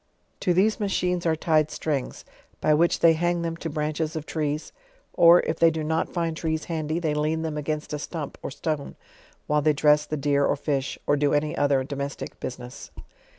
To 0.39 0.51
these 0.51 0.79
machines 0.79 1.27
are 1.27 1.35
tied 1.35 1.69
strings, 1.69 2.25
by 2.59 2.73
which 2.73 3.01
they 3.01 3.13
hang 3.13 3.43
them 3.43 3.55
to 3.57 3.69
branches 3.69 4.15
of 4.15 4.25
trees; 4.25 4.73
or, 5.13 5.41
if 5.41 5.59
they 5.59 5.69
do 5.69 5.83
not 5.83 6.09
find 6.09 6.35
trees 6.35 6.63
handy, 6.63 6.97
they 6.97 7.13
lean 7.13 7.43
them 7.43 7.55
against 7.55 7.93
a 7.93 7.99
stump 7.99 8.39
or 8.41 8.49
stone 8.49 8.95
while 9.45 9.61
they 9.61 9.73
dress 9.73 10.07
the 10.07 10.17
deer 10.17 10.43
or 10.43 10.55
fish 10.55 10.95
K 10.97 11.01
or 11.05 11.15
do 11.17 11.35
any 11.35 11.55
other 11.55 11.83
domestic 11.83 12.39
business. 12.39 12.89